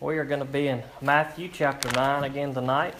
[0.00, 2.94] We are going to be in Matthew chapter 9 again tonight.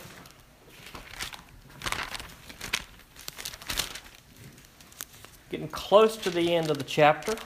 [5.49, 7.37] Getting close to the end of the chapter.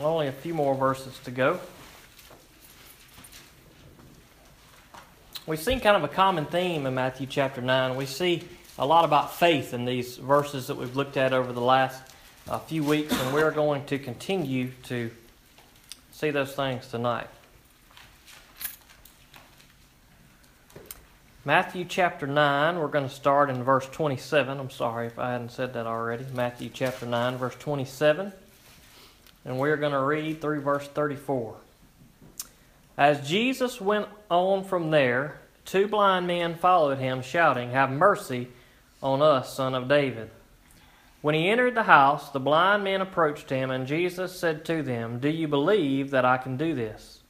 [0.00, 1.60] Only a few more verses to go.
[5.46, 7.96] We've seen kind of a common theme in Matthew chapter 9.
[7.96, 8.44] We see
[8.78, 12.00] a lot about faith in these verses that we've looked at over the last
[12.48, 15.10] uh, few weeks, and we're going to continue to
[16.10, 17.28] see those things tonight.
[21.46, 24.58] Matthew chapter 9, we're going to start in verse 27.
[24.58, 26.24] I'm sorry if I hadn't said that already.
[26.32, 28.32] Matthew chapter 9, verse 27.
[29.44, 31.54] And we're going to read through verse 34.
[32.96, 38.48] As Jesus went on from there, two blind men followed him, shouting, Have mercy
[39.02, 40.30] on us, son of David.
[41.20, 45.18] When he entered the house, the blind men approached him, and Jesus said to them,
[45.18, 47.20] Do you believe that I can do this?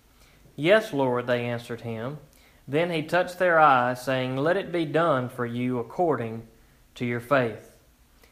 [0.54, 2.18] Yes, Lord, they answered him.
[2.66, 6.46] Then he touched their eyes, saying, Let it be done for you according
[6.94, 7.72] to your faith.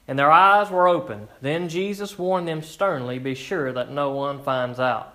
[0.08, 1.28] And their eyes were opened.
[1.40, 5.14] Then Jesus warned them sternly, Be sure that no one finds out.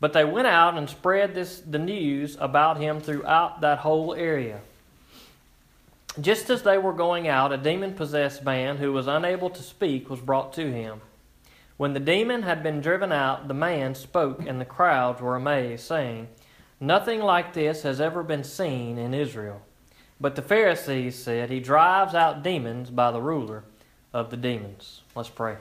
[0.00, 4.60] But they went out and spread this, the news about him throughout that whole area.
[6.20, 10.10] Just as they were going out, a demon possessed man who was unable to speak
[10.10, 11.00] was brought to him.
[11.76, 15.84] When the demon had been driven out, the man spoke, and the crowds were amazed,
[15.84, 16.28] saying,
[16.82, 19.62] Nothing like this has ever been seen in Israel.
[20.20, 23.62] But the Pharisees said, He drives out demons by the ruler
[24.12, 25.02] of the demons.
[25.14, 25.58] Let's pray.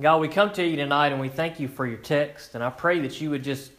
[0.00, 2.70] God, we come to you tonight and we thank you for your text, and I
[2.70, 3.70] pray that you would just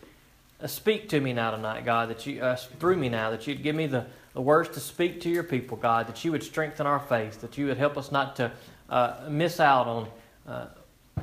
[0.61, 3.61] uh, speak to me now tonight, God, that you uh, through me now, that you'd
[3.61, 6.87] give me the, the words to speak to your people, God, that you would strengthen
[6.87, 8.53] our faith, that you would help us not to
[8.89, 10.07] uh, miss out on
[10.47, 10.67] uh,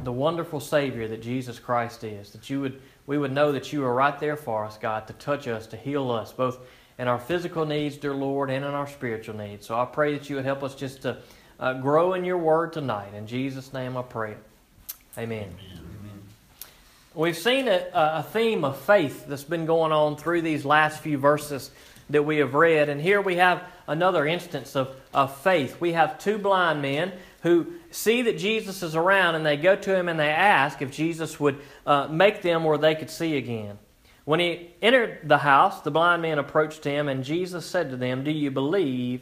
[0.02, 3.84] the wonderful Savior that Jesus Christ is, that you would we would know that you
[3.84, 6.58] are right there for us, God, to touch us, to heal us, both
[6.98, 9.66] in our physical needs, dear Lord, and in our spiritual needs.
[9.66, 11.18] So I pray that you would help us just to
[11.60, 13.12] uh, grow in your word tonight.
[13.14, 14.36] In Jesus' name I pray.
[15.18, 15.48] Amen.
[15.48, 16.22] Amen.
[17.14, 21.18] We've seen a, a theme of faith that's been going on through these last few
[21.18, 21.70] verses
[22.10, 22.88] that we have read.
[22.88, 25.80] And here we have another instance of, of faith.
[25.80, 27.12] We have two blind men
[27.44, 30.90] who see that Jesus is around and they go to him and they ask if
[30.90, 33.78] Jesus would uh, make them where they could see again.
[34.24, 38.24] When he entered the house, the blind man approached him, and Jesus said to them,
[38.24, 39.20] Do you believe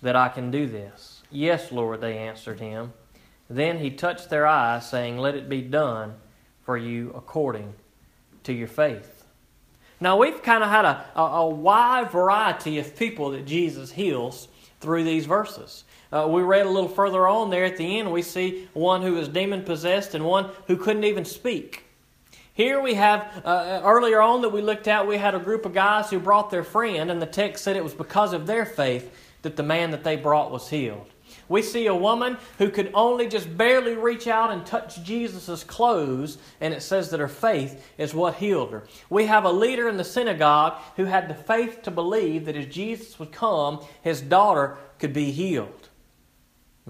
[0.00, 1.22] that I can do this?
[1.32, 2.92] Yes, Lord, they answered him.
[3.50, 6.14] Then he touched their eyes, saying, Let it be done
[6.64, 7.74] for you according
[8.44, 9.24] to your faith.
[9.98, 14.46] Now, we've kind of had a, a, a wide variety of people that Jesus heals
[14.86, 15.82] through these verses.
[16.12, 19.14] Uh, we read a little further on there at the end, we see one who
[19.14, 21.82] was demon possessed and one who couldn't even speak.
[22.54, 25.74] Here we have, uh, earlier on that we looked at, we had a group of
[25.74, 29.12] guys who brought their friend, and the text said it was because of their faith
[29.42, 31.10] that the man that they brought was healed.
[31.48, 36.38] We see a woman who could only just barely reach out and touch Jesus' clothes,
[36.60, 38.84] and it says that her faith is what healed her.
[39.10, 42.66] We have a leader in the synagogue who had the faith to believe that as
[42.66, 45.88] Jesus would come, his daughter could be healed.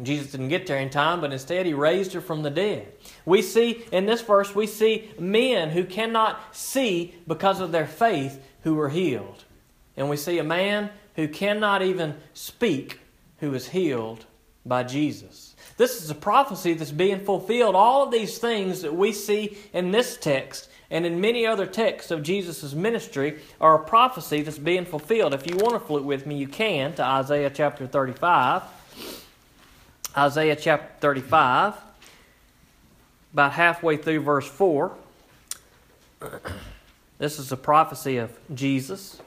[0.03, 2.93] Jesus didn't get there in time, but instead he raised her from the dead.
[3.25, 8.43] We see in this verse, we see men who cannot see because of their faith
[8.63, 9.45] who were healed.
[9.97, 13.01] And we see a man who cannot even speak
[13.39, 14.27] who is healed
[14.67, 15.55] by Jesus.
[15.77, 17.75] This is a prophecy that's being fulfilled.
[17.75, 22.11] All of these things that we see in this text and in many other texts
[22.11, 25.35] of Jesus' ministry are a prophecy that's being fulfilled.
[25.35, 28.63] If you want to flip with me, you can to Isaiah chapter 35.
[30.17, 31.75] Isaiah chapter 35,
[33.35, 34.97] about halfway through verse 4.
[37.19, 39.19] This is a prophecy of Jesus.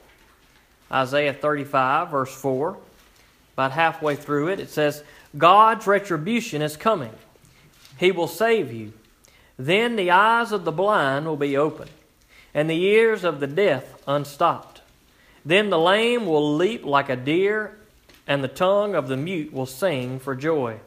[0.92, 2.76] Isaiah 35, verse 4.
[3.54, 5.02] About halfway through it, it says,
[5.36, 7.12] God's retribution is coming.
[7.98, 8.92] He will save you.
[9.58, 11.90] Then the eyes of the blind will be opened,
[12.54, 14.80] and the ears of the deaf unstopped.
[15.44, 17.76] Then the lame will leap like a deer,
[18.26, 20.78] and the tongue of the mute will sing for joy.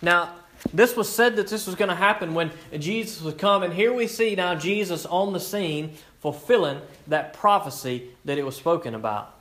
[0.00, 0.34] Now,
[0.72, 3.92] this was said that this was going to happen when Jesus would come, and here
[3.92, 9.35] we see now Jesus on the scene fulfilling that prophecy that it was spoken about.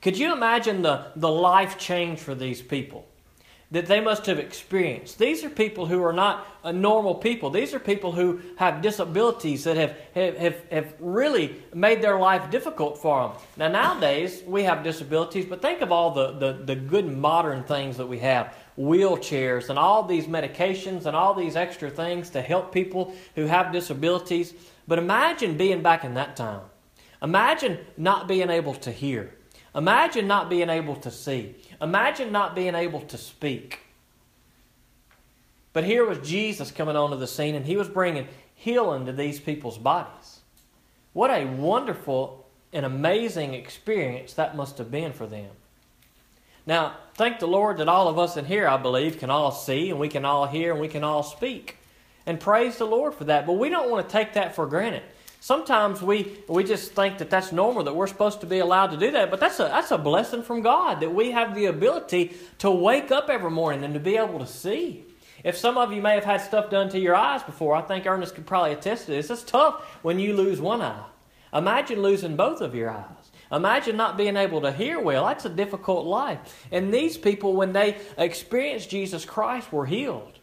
[0.00, 3.08] Could you imagine the, the life change for these people?
[3.70, 5.18] that they must have experienced.
[5.18, 7.50] These are people who are not normal people.
[7.50, 12.96] These are people who have disabilities that have, have, have, really made their life difficult
[12.96, 13.36] for them.
[13.58, 17.98] Now, nowadays, we have disabilities, but think of all the, the, the good modern things
[17.98, 22.72] that we have wheelchairs and all these medications and all these extra things to help
[22.72, 24.54] people who have disabilities.
[24.86, 26.62] But imagine being back in that time.
[27.20, 29.34] Imagine not being able to hear.
[29.78, 31.54] Imagine not being able to see.
[31.80, 33.78] Imagine not being able to speak.
[35.72, 38.26] But here was Jesus coming onto the scene, and he was bringing
[38.56, 40.40] healing to these people's bodies.
[41.12, 45.50] What a wonderful and amazing experience that must have been for them.
[46.66, 49.90] Now, thank the Lord that all of us in here, I believe, can all see
[49.90, 51.78] and we can all hear and we can all speak.
[52.26, 53.46] And praise the Lord for that.
[53.46, 55.02] But we don't want to take that for granted.
[55.40, 58.96] Sometimes we, we just think that that's normal, that we're supposed to be allowed to
[58.96, 59.30] do that.
[59.30, 63.12] But that's a, that's a blessing from God that we have the ability to wake
[63.12, 65.04] up every morning and to be able to see.
[65.44, 68.06] If some of you may have had stuff done to your eyes before, I think
[68.06, 69.30] Ernest could probably attest to this.
[69.30, 71.06] It's tough when you lose one eye.
[71.54, 73.04] Imagine losing both of your eyes.
[73.50, 75.24] Imagine not being able to hear well.
[75.26, 76.66] That's a difficult life.
[76.70, 80.38] And these people, when they experienced Jesus Christ, were healed.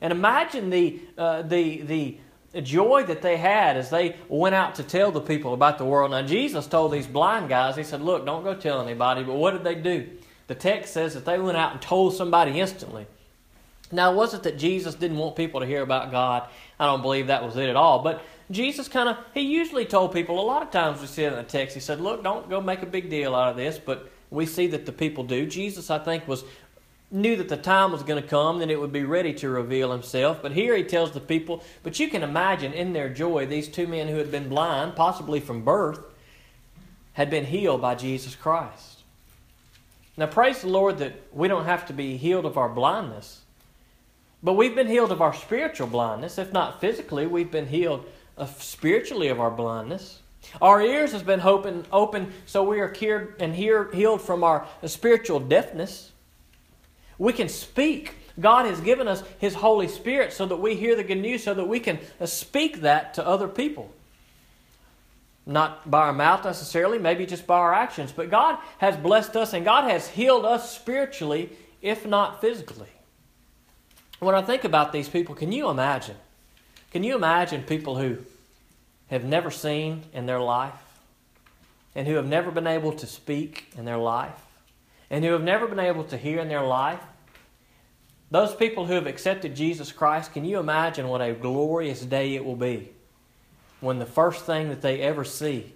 [0.00, 2.18] And imagine the, uh, the, the
[2.54, 6.10] joy that they had as they went out to tell the people about the world.
[6.10, 9.22] Now, Jesus told these blind guys, He said, Look, don't go tell anybody.
[9.22, 10.08] But what did they do?
[10.48, 13.06] The text says that they went out and told somebody instantly.
[13.92, 16.48] Now, it that Jesus didn't want people to hear about God?
[16.78, 18.02] I don't believe that was it at all.
[18.02, 21.32] But Jesus kind of, he usually told people, a lot of times we see it
[21.32, 23.78] in the text, he said, Look, don't go make a big deal out of this.
[23.78, 25.46] But we see that the people do.
[25.46, 26.44] Jesus, I think, was
[27.10, 29.90] knew that the time was going to come, then it would be ready to reveal
[29.90, 30.40] himself.
[30.42, 33.86] But here he tells the people, but you can imagine in their joy, these two
[33.86, 36.00] men who had been blind, possibly from birth,
[37.14, 39.00] had been healed by Jesus Christ.
[40.16, 43.40] Now, praise the Lord that we don't have to be healed of our blindness,
[44.42, 46.38] but we've been healed of our spiritual blindness.
[46.38, 48.04] If not physically, we've been healed
[48.36, 50.20] of spiritually of our blindness.
[50.62, 54.66] Our ears has been open, open so we are cured and hear, healed from our
[54.86, 56.12] spiritual deafness.
[57.20, 58.14] We can speak.
[58.40, 61.52] God has given us His Holy Spirit so that we hear the good news, so
[61.52, 63.92] that we can uh, speak that to other people.
[65.44, 68.10] Not by our mouth necessarily, maybe just by our actions.
[68.10, 71.50] But God has blessed us and God has healed us spiritually,
[71.82, 72.88] if not physically.
[74.18, 76.16] When I think about these people, can you imagine?
[76.90, 78.18] Can you imagine people who
[79.08, 80.72] have never seen in their life
[81.94, 84.46] and who have never been able to speak in their life
[85.10, 87.00] and who have never been able to hear in their life?
[88.30, 92.44] Those people who have accepted Jesus Christ, can you imagine what a glorious day it
[92.44, 92.90] will be
[93.80, 95.72] when the first thing that they ever see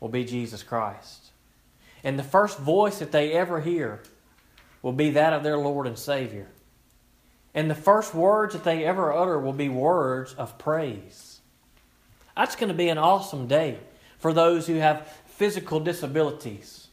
[0.00, 1.30] will be Jesus Christ?
[2.02, 4.02] And the first voice that they ever hear
[4.82, 6.48] will be that of their Lord and Savior.
[7.54, 11.40] And the first words that they ever utter will be words of praise.
[12.36, 13.78] That's going to be an awesome day
[14.18, 16.88] for those who have physical disabilities.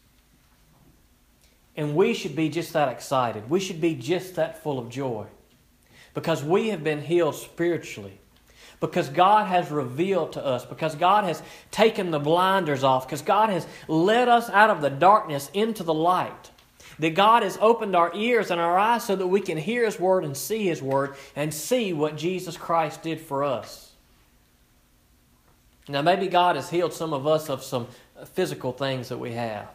[1.81, 3.49] And we should be just that excited.
[3.49, 5.25] We should be just that full of joy.
[6.13, 8.19] Because we have been healed spiritually.
[8.79, 10.63] Because God has revealed to us.
[10.63, 11.41] Because God has
[11.71, 13.07] taken the blinders off.
[13.07, 16.51] Because God has led us out of the darkness into the light.
[16.99, 19.99] That God has opened our ears and our eyes so that we can hear His
[19.99, 23.91] Word and see His Word and see what Jesus Christ did for us.
[25.89, 27.87] Now, maybe God has healed some of us of some
[28.35, 29.67] physical things that we have.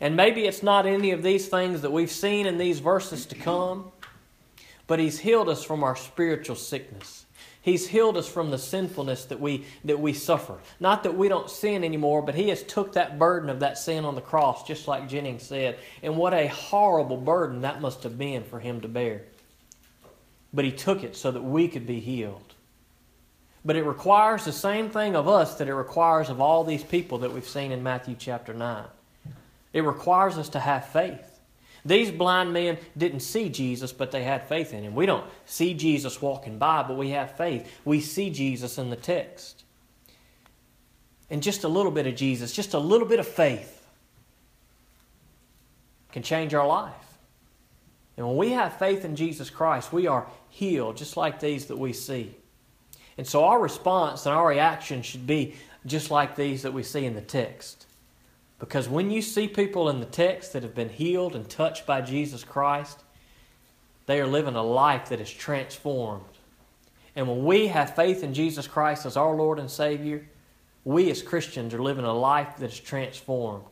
[0.00, 3.34] And maybe it's not any of these things that we've seen in these verses to
[3.34, 3.92] come,
[4.86, 7.26] but He's healed us from our spiritual sickness.
[7.62, 10.58] He's healed us from the sinfulness that we, that we suffer.
[10.80, 14.06] Not that we don't sin anymore, but He has took that burden of that sin
[14.06, 15.78] on the cross, just like Jennings said.
[16.02, 19.24] And what a horrible burden that must have been for Him to bear.
[20.54, 22.54] But He took it so that we could be healed.
[23.62, 27.18] But it requires the same thing of us that it requires of all these people
[27.18, 28.84] that we've seen in Matthew chapter 9.
[29.72, 31.40] It requires us to have faith.
[31.84, 34.94] These blind men didn't see Jesus, but they had faith in him.
[34.94, 37.70] We don't see Jesus walking by, but we have faith.
[37.84, 39.64] We see Jesus in the text.
[41.30, 43.86] And just a little bit of Jesus, just a little bit of faith
[46.12, 46.92] can change our life.
[48.16, 51.78] And when we have faith in Jesus Christ, we are healed, just like these that
[51.78, 52.34] we see.
[53.16, 55.54] And so our response and our reaction should be
[55.86, 57.86] just like these that we see in the text.
[58.60, 62.02] Because when you see people in the text that have been healed and touched by
[62.02, 63.02] Jesus Christ,
[64.06, 66.24] they are living a life that is transformed.
[67.16, 70.26] And when we have faith in Jesus Christ as our Lord and Savior,
[70.84, 73.64] we as Christians are living a life that is transformed.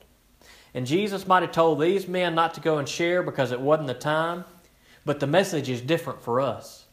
[0.75, 3.89] And Jesus might have told these men not to go and share because it wasn't
[3.89, 4.45] the time,
[5.05, 6.87] but the message is different for us.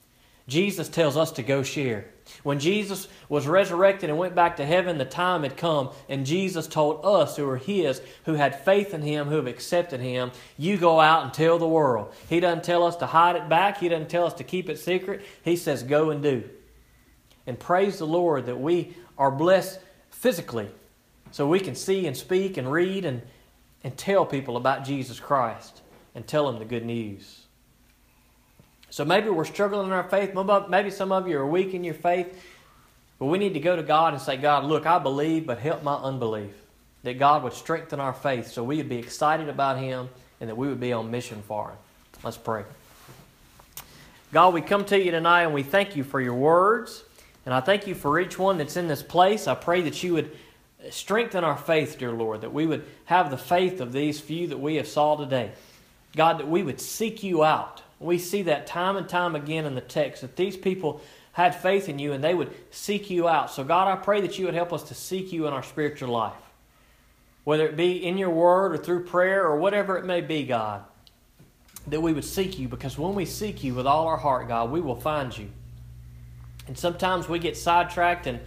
[0.47, 2.05] Jesus tells us to go share.
[2.43, 6.67] When Jesus was resurrected and went back to heaven, the time had come, and Jesus
[6.67, 10.77] told us who are His, who had faith in Him, who have accepted Him, you
[10.77, 12.13] go out and tell the world.
[12.27, 14.79] He doesn't tell us to hide it back, He doesn't tell us to keep it
[14.79, 15.23] secret.
[15.43, 16.43] He says, go and do.
[17.47, 19.79] and praise the Lord that we are blessed
[20.09, 20.69] physically
[21.31, 23.21] so we can see and speak and read and,
[23.83, 25.81] and tell people about Jesus Christ
[26.13, 27.44] and tell them the good news.
[28.95, 30.33] So maybe we're struggling in our faith.
[30.69, 32.41] Maybe some of you are weak in your faith.
[33.19, 35.83] But we need to go to God and say, God, look, I believe, but help
[35.83, 36.53] my unbelief.
[37.03, 40.07] That God would strengthen our faith so we would be excited about Him
[40.39, 41.77] and that we would be on mission for Him.
[42.23, 42.63] Let's pray.
[44.31, 47.03] God, we come to you tonight and we thank you for your words.
[47.45, 49.45] And I thank you for each one that's in this place.
[49.45, 50.31] I pray that you would
[50.89, 54.59] strengthen our faith, dear Lord, that we would have the faith of these few that
[54.61, 55.51] we have saw today.
[56.15, 57.81] God, that we would seek you out.
[57.99, 61.89] We see that time and time again in the text that these people had faith
[61.89, 63.51] in you and they would seek you out.
[63.51, 66.09] So, God, I pray that you would help us to seek you in our spiritual
[66.09, 66.33] life,
[67.43, 70.83] whether it be in your word or through prayer or whatever it may be, God,
[71.87, 74.71] that we would seek you because when we seek you with all our heart, God,
[74.71, 75.49] we will find you.
[76.67, 78.39] And sometimes we get sidetracked and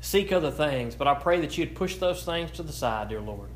[0.00, 3.20] seek other things, but I pray that you'd push those things to the side, dear
[3.20, 3.48] Lord.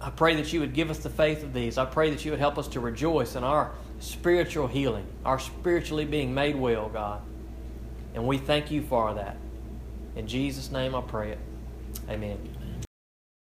[0.00, 1.78] I pray that you would give us the faith of these.
[1.78, 6.04] I pray that you would help us to rejoice in our spiritual healing, our spiritually
[6.04, 7.22] being made well, God.
[8.14, 9.36] And we thank you for that.
[10.14, 11.38] In Jesus' name I pray it.
[12.08, 12.55] Amen.